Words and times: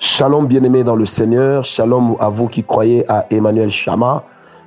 Shalom 0.00 0.46
bien-aimés 0.46 0.84
dans 0.84 0.94
le 0.94 1.06
Seigneur, 1.06 1.64
shalom 1.64 2.14
à 2.20 2.28
vous 2.28 2.46
qui 2.46 2.62
croyez 2.62 3.04
à 3.10 3.26
Emmanuel 3.30 3.68
Chama, 3.68 4.22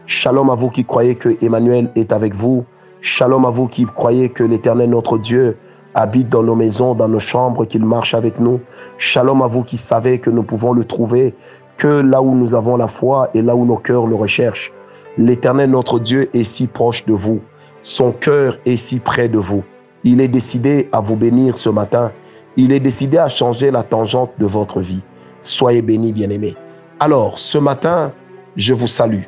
shalom 0.06 0.50
à 0.50 0.56
vous 0.56 0.70
qui 0.70 0.84
croyez 0.84 1.16
que 1.16 1.38
Emmanuel 1.42 1.90
est 1.96 2.12
avec 2.12 2.36
vous, 2.36 2.66
shalom 3.00 3.46
à 3.46 3.50
vous 3.50 3.68
qui 3.68 3.86
croyez 3.86 4.28
que 4.28 4.44
l'Éternel 4.44 4.90
notre 4.90 5.18
Dieu 5.18 5.56
habite 5.94 6.28
dans 6.28 6.44
nos 6.44 6.56
maisons, 6.56 6.96
dans 6.96 7.08
nos 7.08 7.20
chambres, 7.20 7.64
qu'il 7.64 7.86
marche 7.86 8.14
avec 8.14 8.42
nous, 8.42 8.60
shalom 8.98 9.42
à 9.42 9.48
vous 9.48 9.64
qui 9.64 9.78
savez 9.78 10.20
que 10.20 10.30
nous 10.30 10.44
pouvons 10.44 10.74
le 10.74 10.84
trouver 10.84 11.34
que 11.78 12.02
là 12.02 12.22
où 12.22 12.36
nous 12.36 12.54
avons 12.54 12.76
la 12.76 12.90
foi 12.90 13.30
et 13.34 13.42
là 13.42 13.56
où 13.56 13.66
nos 13.66 13.78
cœurs 13.78 14.08
le 14.08 14.16
recherchent. 14.16 14.74
L'Éternel 15.18 15.70
notre 15.70 16.00
Dieu 16.00 16.30
est 16.34 16.44
si 16.44 16.68
proche 16.68 17.06
de 17.06 17.14
vous, 17.14 17.40
son 17.84 18.12
cœur 18.12 18.58
est 18.66 18.76
si 18.76 19.00
près 19.00 19.30
de 19.30 19.38
vous. 19.38 19.64
Il 20.04 20.20
est 20.20 20.28
décidé 20.28 20.90
à 20.92 21.00
vous 21.00 21.16
bénir 21.16 21.58
ce 21.58 21.70
matin, 21.70 22.12
il 22.58 22.74
est 22.74 22.82
décidé 22.82 23.18
à 23.18 23.30
changer 23.30 23.72
la 23.72 23.84
tangente 23.84 24.32
de 24.38 24.46
votre 24.46 24.82
vie. 24.82 25.02
Soyez 25.42 25.82
bénis, 25.82 26.14
bien-aimés. 26.14 26.56
Alors, 27.00 27.40
ce 27.40 27.58
matin, 27.58 28.14
je 28.56 28.76
vous 28.76 28.88
salue. 28.88 29.24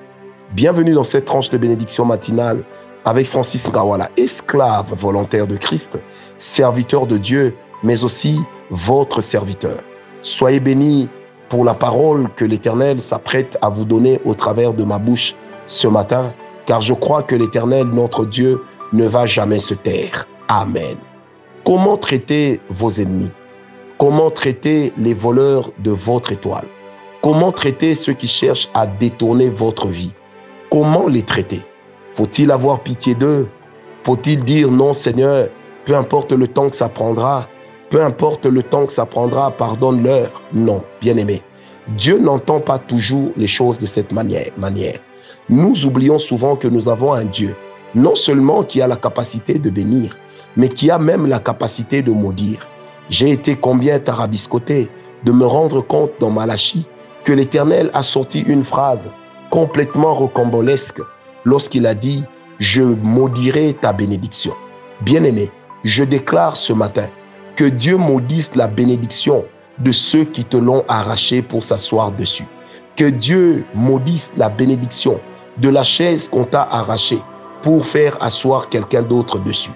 Bienvenue 0.52 0.94
dans 0.94 1.04
cette 1.04 1.26
tranche 1.26 1.50
de 1.50 1.58
bénédiction 1.58 2.06
matinale 2.06 2.64
avec 3.04 3.28
Francis 3.28 3.68
Ngawala, 3.68 4.12
esclave 4.16 4.94
volontaire 4.94 5.48
de 5.48 5.58
Christ, 5.58 5.98
serviteur 6.38 7.08
de 7.08 7.18
Dieu, 7.18 7.56
mais 7.82 8.04
aussi 8.04 8.40
votre 8.70 9.22
serviteur. 9.22 9.80
Soyez 10.22 10.60
bénis 10.60 11.10
pour 11.50 11.66
la 11.66 11.74
parole 11.74 12.30
que 12.36 12.46
l'Éternel 12.46 13.02
s'apprête 13.02 13.58
à 13.64 13.70
vous 13.70 13.84
donner 13.84 14.22
au 14.24 14.36
travers 14.36 14.76
de 14.76 14.84
ma 14.84 15.00
bouche 15.00 15.34
ce 15.66 15.88
matin, 15.88 16.32
car 16.68 16.82
je 16.82 16.94
crois 16.94 17.24
que 17.24 17.36
l'Éternel, 17.36 17.88
notre 17.88 18.24
Dieu, 18.26 18.62
ne 18.94 19.08
va 19.08 19.26
jamais 19.26 19.60
se 19.60 19.74
taire. 19.74 20.28
Amen. 20.48 20.96
Comment 21.66 21.98
traiter 21.98 22.62
vos 22.70 22.92
ennemis? 22.92 23.32
Comment 24.00 24.32
traiter 24.32 24.92
les 24.98 25.14
voleurs 25.14 25.72
de 25.80 25.92
votre 25.92 26.32
étoile? 26.32 26.66
Comment 27.22 27.52
traiter 27.52 27.94
ceux 27.94 28.14
qui 28.14 28.28
cherchent 28.28 28.70
à 28.74 28.88
détourner 28.88 29.50
votre 29.50 29.88
vie? 29.88 30.12
Comment 30.72 31.08
les 31.08 31.22
traiter? 31.22 31.62
Faut-il 32.16 32.50
avoir 32.52 32.82
pitié 32.82 33.14
d'eux? 33.14 33.48
Faut-il 34.04 34.44
dire 34.44 34.72
non 34.72 34.94
Seigneur, 34.94 35.48
peu 35.86 35.96
importe 35.96 36.32
le 36.32 36.48
temps 36.48 36.70
que 36.70 36.76
ça 36.76 36.90
prendra, 36.90 37.48
peu 37.92 38.04
importe 38.04 38.48
le 38.48 38.64
temps 38.64 38.88
que 38.88 38.94
ça 38.94 39.06
prendra, 39.06 39.52
pardonne-leur? 39.52 40.42
Non, 40.52 40.84
bien-aimé. 41.00 41.44
Dieu 41.90 42.18
n'entend 42.18 42.60
pas 42.60 42.80
toujours 42.80 43.32
les 43.38 43.48
choses 43.48 43.78
de 43.78 43.86
cette 43.86 44.12
manière. 44.12 44.52
manière. 44.58 45.00
Nous 45.50 45.86
oublions 45.86 46.18
souvent 46.18 46.56
que 46.56 46.68
nous 46.68 46.90
avons 46.90 47.14
un 47.14 47.26
Dieu, 47.26 47.56
non 47.94 48.16
seulement 48.16 48.64
qui 48.64 48.82
a 48.82 48.88
la 48.88 48.96
capacité 48.96 49.60
de 49.60 49.70
bénir, 49.70 50.18
mais 50.58 50.70
qui 50.70 50.90
a 50.90 50.98
même 50.98 51.28
la 51.28 51.40
capacité 51.40 52.02
de 52.02 52.12
maudire. 52.12 52.68
J'ai 53.10 53.32
été 53.32 53.56
combien 53.56 54.00
tarabiscoté 54.00 54.90
de 55.24 55.32
me 55.32 55.46
rendre 55.46 55.82
compte 55.82 56.12
dans 56.20 56.30
Malachie 56.32 56.86
que 57.26 57.34
l'Éternel 57.34 57.90
a 57.94 58.04
sorti 58.04 58.40
une 58.42 58.64
phrase 58.64 59.12
complètement 59.50 60.14
rocambolesque 60.14 61.02
lorsqu'il 61.44 61.86
a 61.86 61.96
dit 61.96 62.24
Je 62.60 62.82
maudirai 62.82 63.74
ta 63.74 63.94
bénédiction. 63.94 64.54
Bien-aimé, 65.02 65.52
je 65.84 66.04
déclare 66.04 66.56
ce 66.56 66.74
matin 66.74 67.08
que 67.56 67.66
Dieu 67.66 67.98
maudisse 67.98 68.56
la 68.56 68.68
bénédiction 68.68 69.46
de 69.80 69.92
ceux 69.92 70.24
qui 70.24 70.46
te 70.46 70.58
l'ont 70.58 70.86
arraché 70.88 71.42
pour 71.42 71.64
s'asseoir 71.64 72.12
dessus. 72.12 72.46
Que 72.96 73.06
Dieu 73.06 73.66
maudisse 73.76 74.32
la 74.38 74.50
bénédiction 74.50 75.20
de 75.58 75.70
la 75.70 75.84
chaise 75.84 76.28
qu'on 76.28 76.46
t'a 76.46 76.64
arrachée 76.64 77.20
pour 77.64 77.86
faire 77.86 78.18
asseoir 78.22 78.70
quelqu'un 78.70 79.02
d'autre 79.02 79.40
dessus. 79.40 79.72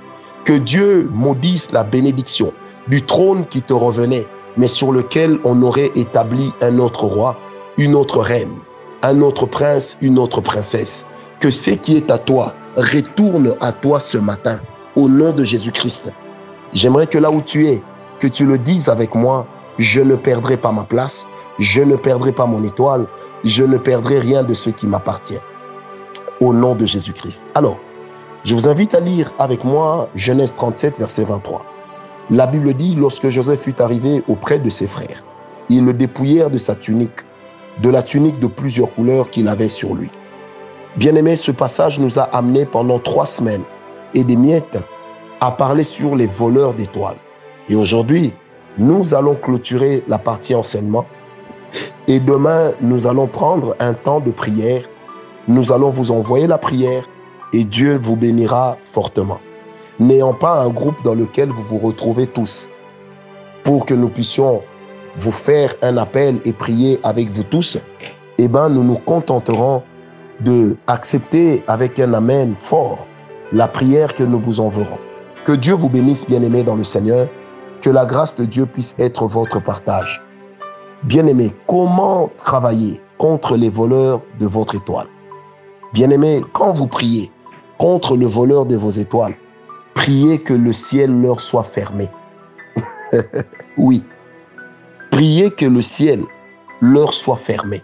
Que 0.45 0.53
Dieu 0.53 1.09
maudisse 1.11 1.71
la 1.71 1.83
bénédiction 1.83 2.53
du 2.87 3.03
trône 3.03 3.45
qui 3.45 3.61
te 3.61 3.73
revenait, 3.73 4.27
mais 4.55 4.67
sur 4.67 4.91
lequel 4.91 5.39
on 5.43 5.61
aurait 5.61 5.91
établi 5.95 6.51
un 6.61 6.79
autre 6.79 7.05
roi, 7.05 7.37
une 7.77 7.95
autre 7.95 8.19
reine, 8.19 8.55
un 9.03 9.21
autre 9.21 9.45
prince, 9.45 9.97
une 10.01 10.17
autre 10.17 10.41
princesse. 10.41 11.05
Que 11.39 11.51
ce 11.51 11.71
qui 11.71 11.97
est 11.97 12.09
à 12.09 12.17
toi 12.17 12.55
retourne 12.75 13.55
à 13.59 13.71
toi 13.71 13.99
ce 13.99 14.17
matin, 14.17 14.59
au 14.95 15.07
nom 15.07 15.31
de 15.31 15.43
Jésus-Christ. 15.43 16.11
J'aimerais 16.73 17.07
que 17.07 17.17
là 17.17 17.29
où 17.31 17.41
tu 17.41 17.67
es, 17.67 17.81
que 18.19 18.27
tu 18.27 18.45
le 18.45 18.57
dises 18.57 18.89
avec 18.89 19.13
moi, 19.13 19.45
je 19.77 20.01
ne 20.01 20.15
perdrai 20.15 20.57
pas 20.57 20.71
ma 20.71 20.83
place, 20.83 21.27
je 21.59 21.81
ne 21.81 21.95
perdrai 21.95 22.31
pas 22.31 22.45
mon 22.45 22.63
étoile, 22.63 23.05
je 23.43 23.63
ne 23.63 23.77
perdrai 23.77 24.19
rien 24.19 24.43
de 24.43 24.53
ce 24.53 24.71
qui 24.71 24.87
m'appartient. 24.87 25.39
Au 26.41 26.53
nom 26.53 26.75
de 26.75 26.85
Jésus-Christ. 26.85 27.43
Alors, 27.55 27.77
je 28.43 28.55
vous 28.55 28.67
invite 28.67 28.95
à 28.95 28.99
lire 28.99 29.31
avec 29.39 29.63
moi 29.63 30.09
Genèse 30.15 30.53
37, 30.53 30.97
verset 30.99 31.23
23. 31.23 31.65
La 32.29 32.45
Bible 32.45 32.73
dit, 32.73 32.93
lorsque 32.93 33.29
Joseph 33.29 33.61
fut 33.61 33.81
arrivé 33.81 34.21
auprès 34.27 34.59
de 34.59 34.69
ses 34.69 34.85
frères, 34.85 35.23
ils 35.69 35.85
le 35.85 35.93
dépouillèrent 35.93 36.49
de 36.49 36.57
sa 36.57 36.75
tunique, 36.75 37.21
de 37.81 37.89
la 37.89 38.03
tunique 38.03 38.41
de 38.41 38.47
plusieurs 38.47 38.93
couleurs 38.93 39.29
qu'il 39.29 39.47
avait 39.47 39.69
sur 39.69 39.95
lui. 39.95 40.11
Bien-aimé, 40.97 41.37
ce 41.37 41.51
passage 41.51 41.99
nous 41.99 42.19
a 42.19 42.23
amené 42.23 42.65
pendant 42.65 42.99
trois 42.99 43.25
semaines 43.25 43.63
et 44.13 44.25
des 44.25 44.35
miettes 44.35 44.77
à 45.39 45.51
parler 45.51 45.85
sur 45.85 46.17
les 46.17 46.27
voleurs 46.27 46.73
d'étoiles. 46.73 47.15
Et 47.69 47.75
aujourd'hui, 47.75 48.33
nous 48.77 49.15
allons 49.15 49.35
clôturer 49.35 50.03
la 50.09 50.17
partie 50.17 50.53
enseignement. 50.53 51.05
Et 52.09 52.19
demain, 52.19 52.73
nous 52.81 53.07
allons 53.07 53.27
prendre 53.27 53.73
un 53.79 53.93
temps 53.93 54.19
de 54.19 54.31
prière. 54.31 54.83
Nous 55.47 55.71
allons 55.71 55.91
vous 55.91 56.11
envoyer 56.11 56.47
la 56.47 56.57
prière 56.57 57.07
et 57.53 57.63
Dieu 57.63 57.97
vous 57.97 58.17
bénira 58.17 58.77
fortement 58.91 59.39
n'ayant 59.99 60.33
pas 60.33 60.61
un 60.61 60.69
groupe 60.69 61.01
dans 61.03 61.15
lequel 61.15 61.49
vous 61.49 61.63
vous 61.63 61.77
retrouvez 61.77 62.27
tous, 62.27 62.69
pour 63.63 63.85
que 63.85 63.93
nous 63.93 64.09
puissions 64.09 64.61
vous 65.15 65.31
faire 65.31 65.75
un 65.81 65.97
appel 65.97 66.39
et 66.45 66.53
prier 66.53 66.99
avec 67.03 67.29
vous 67.29 67.43
tous, 67.43 67.77
eh 68.37 68.47
ben, 68.47 68.69
nous 68.69 68.83
nous 68.83 68.97
contenterons 68.99 69.81
de 70.41 70.77
accepter 70.85 71.63
avec 71.67 71.99
un 71.99 72.13
amen 72.13 72.53
fort 72.55 73.07
la 73.51 73.67
prière 73.67 74.13
que 74.13 74.23
nous 74.23 74.39
vous 74.39 74.59
enverrons. 74.59 74.99
Que 75.45 75.53
Dieu 75.53 75.73
vous 75.73 75.89
bénisse, 75.89 76.27
bien-aimés 76.27 76.63
dans 76.63 76.75
le 76.75 76.83
Seigneur, 76.83 77.27
que 77.81 77.89
la 77.89 78.05
grâce 78.05 78.35
de 78.35 78.45
Dieu 78.45 78.65
puisse 78.65 78.95
être 78.99 79.25
votre 79.25 79.61
partage. 79.61 80.21
Bien-aimés, 81.03 81.53
comment 81.67 82.29
travailler 82.37 83.01
contre 83.17 83.55
les 83.55 83.69
voleurs 83.69 84.21
de 84.39 84.45
votre 84.45 84.75
étoile? 84.75 85.07
Bien-aimés, 85.93 86.41
quand 86.53 86.73
vous 86.73 86.87
priez 86.87 87.31
contre 87.77 88.17
le 88.17 88.25
voleur 88.25 88.65
de 88.65 88.75
vos 88.75 88.89
étoiles, 88.89 89.35
Priez 89.97 90.37
que 90.37 90.53
le 90.53 90.73
ciel 90.73 91.21
leur 91.21 91.41
soit 91.41 91.63
fermé. 91.63 92.07
oui. 93.77 94.03
Priez 95.09 95.49
que 95.49 95.65
le 95.65 95.81
ciel 95.81 96.23
leur 96.81 97.13
soit 97.13 97.35
fermé. 97.35 97.83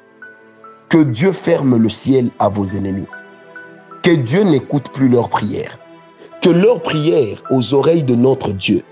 Que 0.89 0.99
Dieu 0.99 1.31
ferme 1.31 1.75
le 1.75 1.89
ciel 1.89 2.29
à 2.37 2.49
vos 2.49 2.65
ennemis. 2.65 3.07
Que 4.03 4.11
Dieu 4.11 4.43
n'écoute 4.43 4.91
plus 4.93 5.09
leurs 5.09 5.29
prières. 5.29 5.79
Que 6.43 6.51
leurs 6.51 6.83
prières 6.83 7.41
aux 7.49 7.73
oreilles 7.73 8.03
de 8.03 8.15
notre 8.15 8.51
Dieu 8.51 8.83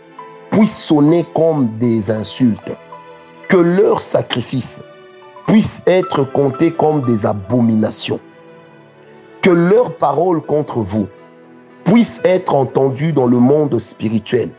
puissent 0.50 0.84
sonner 0.84 1.24
comme 1.36 1.78
des 1.78 2.09
insultes. 2.09 2.72
Que 3.48 3.58
leurs 3.58 4.00
sacrifices 4.00 4.82
puissent 5.46 5.84
être 5.86 6.24
comptés 6.24 6.72
comme 6.72 7.03
des 7.03 7.28
abominations. 7.28 8.20
Que 9.44 9.52
leurs 9.52 9.96
paroles 9.96 10.42
contre 10.42 10.80
vous 10.80 11.08
puissent 11.84 12.22
être 12.24 12.56
entendus 12.56 13.14
dans 13.14 13.28
le 13.28 13.40
monde 13.40 13.78
spirituel 13.80 14.50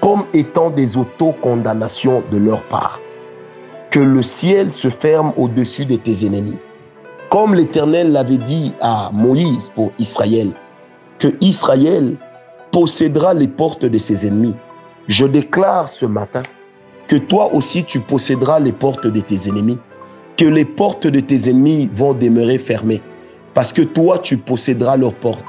comme 0.00 0.24
étant 0.32 0.70
des 0.70 0.96
autocondamnations 0.96 2.22
de 2.30 2.38
leur 2.38 2.62
part. 2.64 3.00
Que 3.90 4.00
le 4.00 4.22
ciel 4.22 4.72
se 4.72 4.90
ferme 4.90 5.32
au-dessus 5.36 5.86
de 5.86 5.96
tes 5.96 6.26
ennemis. 6.26 6.58
Comme 7.30 7.54
l'Éternel 7.54 8.12
l'avait 8.12 8.38
dit 8.38 8.72
à 8.80 9.10
Moïse 9.12 9.70
pour 9.74 9.92
Israël, 9.98 10.52
que 11.18 11.28
Israël 11.40 12.16
possédera 12.70 13.34
les 13.34 13.48
portes 13.48 13.84
de 13.84 13.98
ses 13.98 14.26
ennemis. 14.26 14.54
Je 15.08 15.26
déclare 15.26 15.88
ce 15.88 16.06
matin 16.06 16.42
que 17.06 17.16
toi 17.16 17.52
aussi 17.54 17.84
tu 17.84 18.00
posséderas 18.00 18.60
les 18.60 18.72
portes 18.72 19.06
de 19.06 19.20
tes 19.20 19.48
ennemis, 19.48 19.78
que 20.36 20.44
les 20.44 20.64
portes 20.64 21.06
de 21.06 21.20
tes 21.20 21.48
ennemis 21.50 21.88
vont 21.92 22.12
demeurer 22.12 22.58
fermées, 22.58 23.02
parce 23.54 23.72
que 23.72 23.82
toi 23.82 24.18
tu 24.18 24.36
posséderas 24.36 24.96
leurs 24.96 25.14
portes 25.14 25.44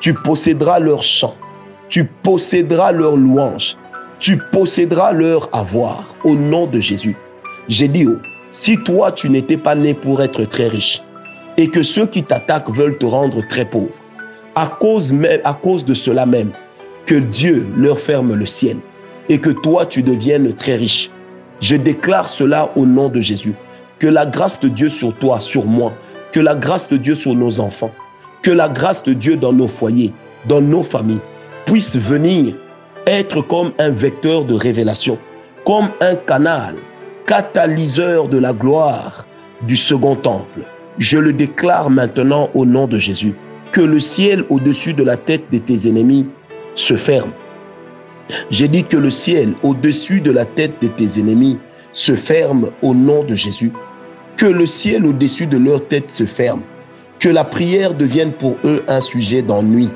tu 0.00 0.14
posséderas 0.14 0.78
leur 0.78 1.02
chant, 1.02 1.34
tu 1.88 2.04
posséderas 2.04 2.92
leur 2.92 3.16
louange, 3.16 3.76
tu 4.18 4.38
posséderas 4.52 5.12
leur 5.12 5.48
avoir 5.54 6.04
au 6.24 6.34
nom 6.34 6.66
de 6.66 6.80
Jésus. 6.80 7.16
J'ai 7.68 7.88
dit, 7.88 8.06
oh, 8.06 8.18
si 8.50 8.76
toi 8.84 9.12
tu 9.12 9.28
n'étais 9.28 9.56
pas 9.56 9.74
né 9.74 9.94
pour 9.94 10.22
être 10.22 10.44
très 10.44 10.68
riche 10.68 11.02
et 11.56 11.68
que 11.68 11.82
ceux 11.82 12.06
qui 12.06 12.22
t'attaquent 12.22 12.70
veulent 12.70 12.98
te 12.98 13.06
rendre 13.06 13.42
très 13.48 13.64
pauvre, 13.64 13.94
à 14.54 14.66
cause, 14.66 15.12
même, 15.12 15.40
à 15.44 15.54
cause 15.54 15.84
de 15.84 15.94
cela 15.94 16.26
même, 16.26 16.50
que 17.04 17.14
Dieu 17.14 17.66
leur 17.76 18.00
ferme 18.00 18.34
le 18.34 18.46
ciel 18.46 18.78
et 19.28 19.38
que 19.38 19.50
toi 19.50 19.86
tu 19.86 20.02
deviennes 20.02 20.54
très 20.54 20.76
riche. 20.76 21.10
Je 21.60 21.76
déclare 21.76 22.28
cela 22.28 22.70
au 22.76 22.84
nom 22.84 23.08
de 23.08 23.20
Jésus. 23.20 23.54
Que 23.98 24.06
la 24.06 24.26
grâce 24.26 24.60
de 24.60 24.68
Dieu 24.68 24.90
sur 24.90 25.14
toi, 25.14 25.40
sur 25.40 25.64
moi, 25.64 25.92
que 26.32 26.40
la 26.40 26.54
grâce 26.54 26.88
de 26.88 26.98
Dieu 26.98 27.14
sur 27.14 27.34
nos 27.34 27.60
enfants, 27.60 27.90
que 28.46 28.52
la 28.52 28.68
grâce 28.68 29.02
de 29.02 29.12
Dieu 29.12 29.36
dans 29.36 29.52
nos 29.52 29.66
foyers, 29.66 30.12
dans 30.46 30.60
nos 30.60 30.84
familles, 30.84 31.18
puisse 31.64 31.96
venir 31.96 32.54
être 33.04 33.40
comme 33.42 33.72
un 33.80 33.90
vecteur 33.90 34.44
de 34.44 34.54
révélation, 34.54 35.18
comme 35.64 35.88
un 36.00 36.14
canal 36.14 36.76
catalyseur 37.26 38.28
de 38.28 38.38
la 38.38 38.52
gloire 38.52 39.26
du 39.62 39.76
second 39.76 40.14
temple. 40.14 40.60
Je 40.98 41.18
le 41.18 41.32
déclare 41.32 41.90
maintenant 41.90 42.48
au 42.54 42.64
nom 42.64 42.86
de 42.86 42.98
Jésus, 42.98 43.34
que 43.72 43.80
le 43.80 43.98
ciel 43.98 44.44
au-dessus 44.48 44.94
de 44.94 45.02
la 45.02 45.16
tête 45.16 45.50
de 45.50 45.58
tes 45.58 45.88
ennemis 45.88 46.26
se 46.76 46.94
ferme. 46.94 47.32
J'ai 48.50 48.68
dit 48.68 48.84
que 48.84 48.96
le 48.96 49.10
ciel 49.10 49.54
au-dessus 49.64 50.20
de 50.20 50.30
la 50.30 50.44
tête 50.44 50.74
de 50.80 50.86
tes 50.86 51.18
ennemis 51.18 51.58
se 51.92 52.14
ferme 52.14 52.70
au 52.80 52.94
nom 52.94 53.24
de 53.24 53.34
Jésus. 53.34 53.72
Que 54.36 54.46
le 54.46 54.66
ciel 54.66 55.04
au-dessus 55.04 55.48
de 55.48 55.58
leur 55.58 55.84
tête 55.88 56.12
se 56.12 56.26
ferme. 56.26 56.62
Que 57.18 57.28
la 57.28 57.44
prière 57.44 57.94
devienne 57.94 58.32
pour 58.32 58.56
eux 58.64 58.84
un 58.88 59.00
sujet 59.00 59.42
d'ennui. 59.42 59.88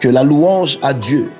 Que 0.00 0.08
la 0.08 0.22
louange 0.22 0.78
à 0.82 0.92
Dieu 0.92 1.30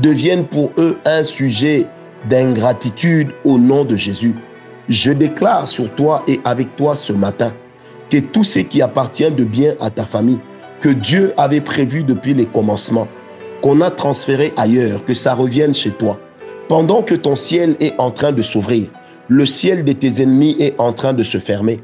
devienne 0.00 0.46
pour 0.46 0.70
eux 0.78 0.98
un 1.04 1.22
sujet 1.22 1.86
d'ingratitude 2.28 3.28
au 3.44 3.58
nom 3.58 3.84
de 3.84 3.96
Jésus. 3.96 4.34
Je 4.88 5.12
déclare 5.12 5.68
sur 5.68 5.90
toi 5.94 6.22
et 6.26 6.40
avec 6.44 6.76
toi 6.76 6.96
ce 6.96 7.12
matin 7.12 7.52
que 8.10 8.18
tout 8.18 8.44
ce 8.44 8.60
qui 8.60 8.82
appartient 8.82 9.30
de 9.30 9.44
bien 9.44 9.74
à 9.80 9.90
ta 9.90 10.04
famille, 10.04 10.38
que 10.80 10.88
Dieu 10.88 11.32
avait 11.36 11.60
prévu 11.60 12.02
depuis 12.02 12.34
les 12.34 12.46
commencements, 12.46 13.08
qu'on 13.62 13.80
a 13.80 13.90
transféré 13.90 14.52
ailleurs, 14.56 15.04
que 15.04 15.14
ça 15.14 15.34
revienne 15.34 15.74
chez 15.74 15.90
toi. 15.90 16.18
Pendant 16.68 17.02
que 17.02 17.14
ton 17.14 17.34
ciel 17.34 17.76
est 17.80 17.94
en 17.98 18.10
train 18.10 18.32
de 18.32 18.42
s'ouvrir, 18.42 18.88
le 19.28 19.46
ciel 19.46 19.84
de 19.84 19.92
tes 19.92 20.22
ennemis 20.22 20.56
est 20.58 20.74
en 20.78 20.92
train 20.92 21.12
de 21.12 21.22
se 21.22 21.38
fermer. 21.38 21.80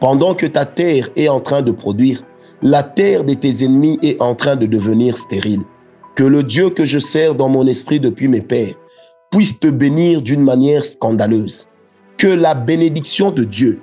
Pendant 0.00 0.34
que 0.34 0.46
ta 0.46 0.64
terre 0.64 1.10
est 1.14 1.28
en 1.28 1.40
train 1.40 1.60
de 1.60 1.72
produire, 1.72 2.22
la 2.62 2.82
terre 2.82 3.22
de 3.22 3.34
tes 3.34 3.62
ennemis 3.62 3.98
est 4.02 4.20
en 4.22 4.34
train 4.34 4.56
de 4.56 4.64
devenir 4.64 5.18
stérile. 5.18 5.60
Que 6.14 6.24
le 6.24 6.42
Dieu 6.42 6.70
que 6.70 6.86
je 6.86 6.98
sers 6.98 7.34
dans 7.34 7.50
mon 7.50 7.66
esprit 7.66 8.00
depuis 8.00 8.26
mes 8.26 8.40
pères 8.40 8.74
puisse 9.30 9.60
te 9.60 9.66
bénir 9.66 10.22
d'une 10.22 10.42
manière 10.42 10.86
scandaleuse. 10.86 11.68
Que 12.16 12.28
la 12.28 12.54
bénédiction 12.54 13.30
de 13.30 13.44
Dieu 13.44 13.80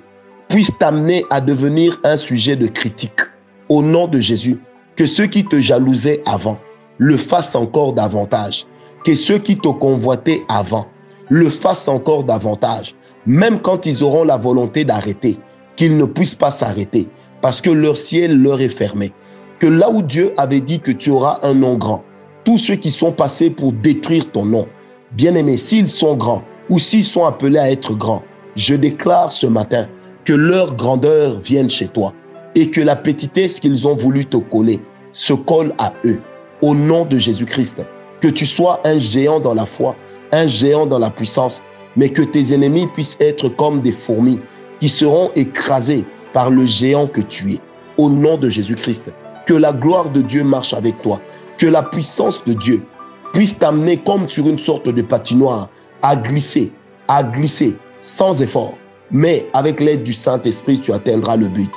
puisse 0.48 0.76
t'amener 0.78 1.24
à 1.30 1.40
devenir 1.40 2.00
un 2.02 2.16
sujet 2.16 2.56
de 2.56 2.66
critique. 2.66 3.20
Au 3.68 3.80
nom 3.80 4.08
de 4.08 4.18
Jésus, 4.18 4.58
que 4.96 5.06
ceux 5.06 5.26
qui 5.26 5.44
te 5.44 5.60
jalousaient 5.60 6.22
avant 6.26 6.58
le 6.98 7.16
fassent 7.16 7.54
encore 7.54 7.92
davantage. 7.92 8.66
Que 9.04 9.14
ceux 9.14 9.38
qui 9.38 9.56
te 9.56 9.68
convoitaient 9.68 10.42
avant 10.48 10.88
le 11.28 11.48
fassent 11.48 11.86
encore 11.86 12.24
davantage. 12.24 12.96
Même 13.24 13.60
quand 13.60 13.86
ils 13.86 14.02
auront 14.02 14.24
la 14.24 14.36
volonté 14.36 14.84
d'arrêter, 14.84 15.38
qu'ils 15.78 15.96
ne 15.96 16.04
puissent 16.04 16.34
pas 16.34 16.50
s'arrêter 16.50 17.06
parce 17.40 17.60
que 17.60 17.70
leur 17.70 17.96
ciel 17.96 18.42
leur 18.42 18.60
est 18.60 18.68
fermé. 18.68 19.12
Que 19.60 19.68
là 19.68 19.88
où 19.88 20.02
Dieu 20.02 20.32
avait 20.36 20.60
dit 20.60 20.80
que 20.80 20.90
tu 20.90 21.10
auras 21.10 21.38
un 21.44 21.54
nom 21.54 21.76
grand, 21.76 22.02
tous 22.44 22.58
ceux 22.58 22.74
qui 22.74 22.90
sont 22.90 23.12
passés 23.12 23.48
pour 23.48 23.72
détruire 23.72 24.28
ton 24.32 24.44
nom, 24.44 24.66
bien-aimés, 25.12 25.56
s'ils 25.56 25.88
sont 25.88 26.16
grands 26.16 26.42
ou 26.68 26.80
s'ils 26.80 27.04
sont 27.04 27.24
appelés 27.24 27.60
à 27.60 27.70
être 27.70 27.94
grands, 27.94 28.24
je 28.56 28.74
déclare 28.74 29.32
ce 29.32 29.46
matin 29.46 29.86
que 30.24 30.32
leur 30.32 30.74
grandeur 30.74 31.38
vienne 31.38 31.70
chez 31.70 31.86
toi 31.86 32.12
et 32.56 32.70
que 32.70 32.80
la 32.80 32.96
petitesse 32.96 33.60
qu'ils 33.60 33.86
ont 33.86 33.94
voulu 33.94 34.26
te 34.26 34.36
coller 34.36 34.80
se 35.12 35.32
colle 35.32 35.72
à 35.78 35.92
eux. 36.04 36.20
Au 36.60 36.74
nom 36.74 37.04
de 37.04 37.18
Jésus-Christ, 37.18 37.82
que 38.20 38.26
tu 38.26 38.46
sois 38.46 38.80
un 38.82 38.98
géant 38.98 39.38
dans 39.38 39.54
la 39.54 39.64
foi, 39.64 39.94
un 40.32 40.48
géant 40.48 40.86
dans 40.86 40.98
la 40.98 41.10
puissance, 41.10 41.62
mais 41.96 42.08
que 42.08 42.22
tes 42.22 42.52
ennemis 42.52 42.88
puissent 42.88 43.16
être 43.20 43.48
comme 43.48 43.80
des 43.80 43.92
fourmis 43.92 44.40
qui 44.80 44.88
seront 44.88 45.30
écrasés 45.34 46.04
par 46.32 46.50
le 46.50 46.66
géant 46.66 47.06
que 47.06 47.20
tu 47.20 47.52
es. 47.52 47.60
Au 47.96 48.08
nom 48.08 48.36
de 48.36 48.48
Jésus-Christ, 48.48 49.10
que 49.46 49.54
la 49.54 49.72
gloire 49.72 50.10
de 50.10 50.22
Dieu 50.22 50.44
marche 50.44 50.72
avec 50.72 51.00
toi, 51.02 51.20
que 51.58 51.66
la 51.66 51.82
puissance 51.82 52.42
de 52.44 52.52
Dieu 52.52 52.82
puisse 53.32 53.58
t'amener 53.58 53.96
comme 53.96 54.28
sur 54.28 54.48
une 54.48 54.58
sorte 54.58 54.88
de 54.88 55.02
patinoire 55.02 55.68
à 56.02 56.14
glisser, 56.14 56.70
à 57.08 57.24
glisser 57.24 57.76
sans 58.00 58.40
effort. 58.40 58.74
Mais 59.10 59.46
avec 59.54 59.80
l'aide 59.80 60.04
du 60.04 60.12
Saint-Esprit, 60.12 60.80
tu 60.80 60.92
atteindras 60.92 61.36
le 61.36 61.48
but. 61.48 61.72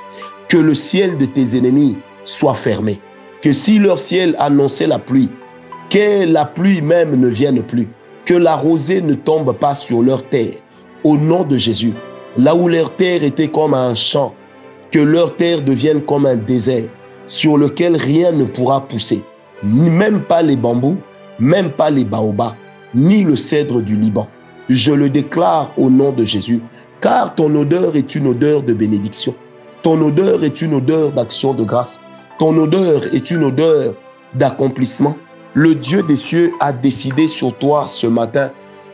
Que 0.50 0.57
le 0.57 0.75
ciel 0.75 1.18
de 1.18 1.25
tes 1.25 1.57
ennemis 1.57 1.98
soit 2.25 2.56
fermé. 2.56 3.00
Que 3.42 3.53
si 3.53 3.80
leur 3.80 3.98
ciel 3.98 4.36
annonçait 4.38 4.88
la 4.88 5.00
pluie, 5.00 5.30
que 5.89 6.25
la 6.25 6.45
pluie 6.45 6.81
même 6.81 7.19
ne 7.19 7.27
vienne 7.27 7.63
plus. 7.63 7.88
Que 8.25 8.33
la 8.33 8.56
rosée 8.56 9.01
ne 9.01 9.15
tombe 9.15 9.53
pas 9.53 9.75
sur 9.75 10.01
leur 10.03 10.24
terre. 10.30 10.53
Au 11.03 11.18
nom 11.18 11.44
de 11.44 11.57
Jésus, 11.57 11.94
là 12.38 12.56
où 12.56 12.68
leur 12.68 12.95
terre 12.95 13.24
était 13.24 13.48
comme 13.48 13.74
un 13.74 13.95
champ, 13.95 14.33
que 14.92 15.00
leur 15.00 15.36
terre 15.36 15.62
devienne 15.62 16.01
comme 16.01 16.25
un 16.25 16.36
désert 16.36 16.89
sur 17.28 17.57
lequel 17.57 17.95
rien 17.95 18.31
ne 18.31 18.45
pourra 18.45 18.81
pousser, 18.88 19.24
même 19.63 20.22
pas 20.22 20.42
les 20.42 20.56
bambous, 20.56 20.98
même 21.39 21.69
pas 21.69 21.89
les 21.89 22.04
baobabs, 22.04 22.56
ni 22.94 23.24
le 23.24 23.36
cèdre 23.36 23.81
du 23.81 23.95
Liban. 23.95 24.28
Je 24.69 24.92
le 24.92 25.10
déclare 25.10 25.72
au 25.78 25.89
nom 25.89 26.12
de 26.12 26.24
Jésus, 26.24 26.62
car 27.00 27.36
ton 27.36 27.54
odeur 27.56 27.95
est 27.95 28.16
une 28.16 28.28
odeur 28.28 28.63
de 28.63 28.74
bénédiction. 28.74 29.34
Ton 29.81 30.00
odeur 30.01 30.44
est 30.44 30.62
une 30.62 30.75
odeur 30.75 31.12
d'action 31.12 31.54
de 31.54 31.63
grâce. 31.63 32.00
Ton 32.38 32.57
odeur 32.57 33.13
est 33.13 33.31
une 33.31 33.44
odeur 33.44 33.95
d'accomplissement. 34.36 35.16
Le 35.54 35.75
Dieu 35.75 36.04
des 36.04 36.16
cieux 36.16 36.51
a 36.60 36.72
décidé 36.72 37.27
sur 37.27 37.54
toi 37.57 37.86
ce 37.88 38.07
matin 38.07 38.51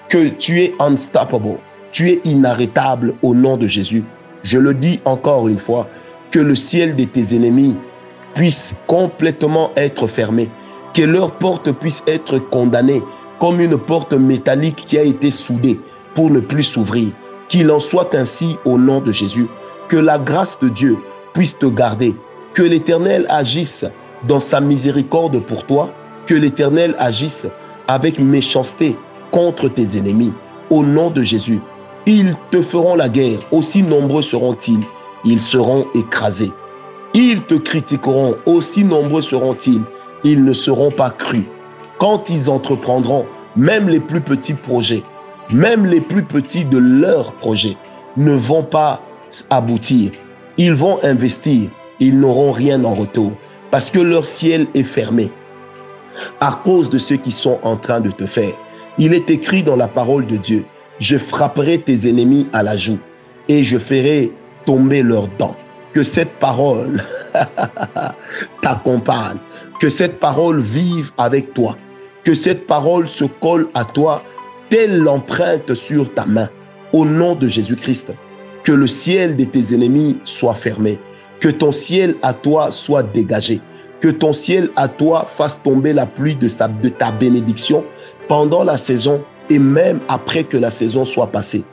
que 0.09 0.29
tu 0.29 0.61
es 0.61 0.73
unstoppable, 0.79 1.57
tu 1.97 2.11
es 2.11 2.21
inarrêtable 2.25 3.15
au 3.23 3.33
nom 3.33 3.57
de 3.57 3.65
Jésus. 3.65 4.03
Je 4.43 4.59
le 4.59 4.75
dis 4.75 4.99
encore 5.03 5.47
une 5.47 5.57
fois, 5.57 5.87
que 6.29 6.37
le 6.37 6.53
ciel 6.53 6.95
de 6.95 7.05
tes 7.05 7.35
ennemis 7.35 7.75
puisse 8.35 8.79
complètement 8.85 9.71
être 9.75 10.05
fermé, 10.05 10.47
que 10.93 11.01
leur 11.01 11.31
porte 11.31 11.71
puisse 11.71 12.03
être 12.05 12.37
condamnée 12.37 13.01
comme 13.39 13.59
une 13.59 13.79
porte 13.79 14.13
métallique 14.13 14.83
qui 14.85 14.99
a 14.99 15.01
été 15.01 15.31
soudée 15.31 15.79
pour 16.13 16.29
ne 16.29 16.39
plus 16.39 16.61
s'ouvrir. 16.61 17.13
Qu'il 17.49 17.71
en 17.71 17.79
soit 17.79 18.13
ainsi 18.13 18.57
au 18.63 18.77
nom 18.77 19.01
de 19.01 19.11
Jésus. 19.11 19.47
Que 19.87 19.97
la 19.97 20.19
grâce 20.19 20.59
de 20.59 20.69
Dieu 20.69 20.99
puisse 21.33 21.57
te 21.57 21.65
garder. 21.65 22.15
Que 22.53 22.61
l'Éternel 22.61 23.25
agisse 23.27 23.85
dans 24.27 24.39
sa 24.39 24.61
miséricorde 24.61 25.39
pour 25.39 25.65
toi. 25.65 25.91
Que 26.27 26.35
l'Éternel 26.35 26.95
agisse 26.99 27.47
avec 27.87 28.19
méchanceté 28.19 28.95
contre 29.31 29.67
tes 29.67 29.97
ennemis. 29.97 30.33
Au 30.69 30.83
nom 30.83 31.09
de 31.09 31.23
Jésus. 31.23 31.59
Ils 32.09 32.35
te 32.51 32.61
feront 32.61 32.95
la 32.95 33.09
guerre. 33.09 33.39
Aussi 33.51 33.83
nombreux 33.83 34.21
seront-ils. 34.21 34.79
Ils 35.25 35.41
seront 35.41 35.87
écrasés. 35.93 36.53
Ils 37.13 37.41
te 37.41 37.55
critiqueront. 37.55 38.37
Aussi 38.45 38.85
nombreux 38.85 39.21
seront-ils. 39.21 39.81
Ils 40.23 40.45
ne 40.45 40.53
seront 40.53 40.89
pas 40.89 41.09
crus. 41.09 41.43
Quand 41.97 42.29
ils 42.29 42.49
entreprendront 42.49 43.25
même 43.57 43.89
les 43.89 43.99
plus 43.99 44.21
petits 44.21 44.53
projets, 44.53 45.03
même 45.51 45.85
les 45.85 45.99
plus 45.99 46.23
petits 46.23 46.63
de 46.63 46.77
leurs 46.77 47.33
projets 47.33 47.75
ne 48.15 48.31
vont 48.31 48.63
pas 48.63 49.01
aboutir. 49.49 50.11
Ils 50.57 50.73
vont 50.73 51.03
investir, 51.03 51.69
ils 51.99 52.17
n'auront 52.17 52.53
rien 52.53 52.85
en 52.85 52.93
retour 52.93 53.33
parce 53.69 53.89
que 53.89 53.99
leur 53.99 54.25
ciel 54.25 54.67
est 54.75 54.83
fermé 54.83 55.29
à 56.39 56.61
cause 56.63 56.89
de 56.89 56.99
ceux 56.99 57.17
qui 57.17 57.31
sont 57.31 57.59
en 57.63 57.75
train 57.75 57.99
de 57.99 58.11
te 58.11 58.25
faire. 58.25 58.53
Il 58.97 59.13
est 59.13 59.29
écrit 59.29 59.61
dans 59.61 59.75
la 59.75 59.87
parole 59.87 60.25
de 60.25 60.37
Dieu, 60.37 60.65
je 60.99 61.17
frapperai 61.17 61.79
tes 61.79 62.07
ennemis 62.09 62.47
à 62.53 62.63
la 62.63 62.77
joue 62.77 62.99
et 63.47 63.63
je 63.63 63.77
ferai 63.77 64.31
tomber 64.65 65.01
leurs 65.01 65.27
dents. 65.37 65.55
Que 65.93 66.03
cette 66.03 66.33
parole 66.39 67.03
t'accompagne, 68.61 69.37
que 69.79 69.89
cette 69.89 70.19
parole 70.19 70.59
vive 70.59 71.11
avec 71.17 71.53
toi, 71.53 71.77
que 72.23 72.33
cette 72.33 72.67
parole 72.67 73.09
se 73.09 73.25
colle 73.25 73.67
à 73.73 73.83
toi. 73.83 74.21
Telle 74.69 74.97
l'empreinte 74.97 75.73
sur 75.73 76.13
ta 76.13 76.25
main. 76.25 76.49
Au 76.93 77.05
nom 77.05 77.35
de 77.35 77.47
Jésus-Christ, 77.47 78.13
que 78.63 78.71
le 78.71 78.87
ciel 78.87 79.35
de 79.35 79.45
tes 79.45 79.73
ennemis 79.73 80.17
soit 80.23 80.53
fermé, 80.53 80.99
que 81.39 81.49
ton 81.49 81.71
ciel 81.71 82.15
à 82.21 82.33
toi 82.33 82.71
soit 82.71 83.03
dégagé, 83.03 83.61
que 84.01 84.09
ton 84.09 84.33
ciel 84.33 84.69
à 84.75 84.87
toi 84.87 85.25
fasse 85.27 85.61
tomber 85.61 85.93
la 85.93 86.05
pluie 86.05 86.35
de, 86.35 86.47
de 86.81 86.89
ta 86.89 87.11
bénédiction 87.11 87.83
pendant 88.27 88.63
la 88.63 88.77
saison 88.77 89.23
et 89.49 89.59
même 89.59 89.99
après 90.07 90.43
que 90.43 90.57
la 90.57 90.69
saison 90.69 91.05
soit 91.05 91.27
passée. 91.27 91.63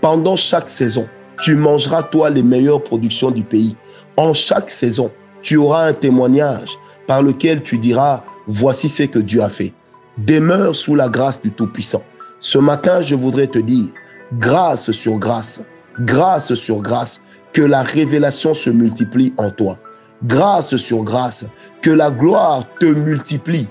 Pendant 0.00 0.36
chaque 0.36 0.68
saison, 0.68 1.08
tu 1.40 1.54
mangeras 1.56 2.02
toi 2.04 2.30
les 2.30 2.42
meilleures 2.42 2.82
productions 2.82 3.30
du 3.30 3.42
pays. 3.42 3.76
En 4.16 4.32
chaque 4.32 4.70
saison, 4.70 5.10
tu 5.42 5.56
auras 5.56 5.88
un 5.88 5.92
témoignage 5.92 6.70
par 7.06 7.22
lequel 7.22 7.62
tu 7.62 7.78
diras, 7.78 8.22
voici 8.46 8.88
ce 8.88 9.04
que 9.04 9.18
Dieu 9.18 9.42
a 9.42 9.48
fait. 9.48 9.72
Demeure 10.18 10.76
sous 10.76 10.94
la 10.94 11.08
grâce 11.08 11.42
du 11.42 11.50
Tout-Puissant. 11.50 12.02
Ce 12.38 12.58
matin, 12.58 13.00
je 13.00 13.14
voudrais 13.14 13.46
te 13.46 13.58
dire, 13.58 13.88
grâce 14.34 14.90
sur 14.92 15.18
grâce, 15.18 15.66
grâce 16.00 16.54
sur 16.54 16.80
grâce, 16.80 17.20
que 17.52 17.62
la 17.62 17.82
révélation 17.82 18.54
se 18.54 18.70
multiplie 18.70 19.32
en 19.36 19.50
toi. 19.50 19.78
Grâce 20.24 20.76
sur 20.76 21.02
grâce, 21.02 21.44
que 21.82 21.90
la 21.90 22.10
gloire 22.10 22.64
te 22.80 22.86
multiplie 22.86 23.68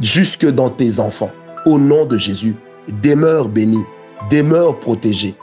jusque 0.00 0.46
dans 0.46 0.70
tes 0.70 1.00
enfants. 1.00 1.30
Au 1.66 1.78
nom 1.78 2.06
de 2.06 2.16
Jésus, 2.16 2.54
demeure 3.02 3.48
béni, 3.48 3.84
demeure 4.30 4.78
protégé. 4.80 5.34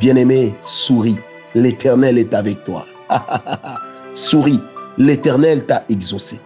Bien-aimé, 0.00 0.54
souris, 0.60 1.16
l'Éternel 1.54 2.18
est 2.18 2.34
avec 2.34 2.64
toi. 2.64 2.86
souris, 4.12 4.60
l'Éternel 4.98 5.64
t'a 5.66 5.84
exaucé. 5.88 6.40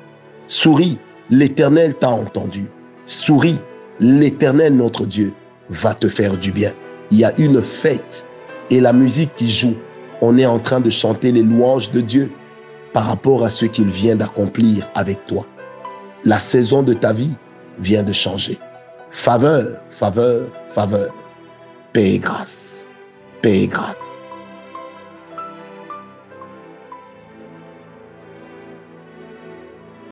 Souris, 0.46 0.98
l'Éternel 1.30 1.94
t'a 1.94 2.10
entendu. 2.10 2.66
Souris, 3.06 3.58
l'Éternel 4.00 4.76
notre 4.76 5.06
Dieu 5.06 5.32
va 5.70 5.94
te 5.94 6.08
faire 6.08 6.36
du 6.36 6.52
bien. 6.52 6.72
Il 7.10 7.18
y 7.18 7.24
a 7.24 7.38
une 7.38 7.62
fête 7.62 8.24
et 8.70 8.80
la 8.80 8.92
musique 8.92 9.34
qui 9.36 9.50
joue, 9.50 9.76
on 10.20 10.36
est 10.36 10.46
en 10.46 10.58
train 10.58 10.80
de 10.80 10.90
chanter 10.90 11.32
les 11.32 11.42
louanges 11.42 11.90
de 11.90 12.00
Dieu 12.00 12.30
par 12.92 13.04
rapport 13.04 13.44
à 13.44 13.50
ce 13.50 13.64
qu'il 13.64 13.88
vient 13.88 14.16
d'accomplir 14.16 14.90
avec 14.94 15.24
toi. 15.26 15.46
La 16.24 16.40
saison 16.40 16.82
de 16.82 16.94
ta 16.94 17.12
vie 17.12 17.34
vient 17.78 18.02
de 18.02 18.12
changer. 18.12 18.58
Faveur, 19.10 19.80
faveur, 19.90 20.46
faveur. 20.70 21.14
Paix 21.92 22.14
et 22.14 22.18
grâce. 22.18 22.86
Paix 23.42 23.66
grâce. 23.66 23.96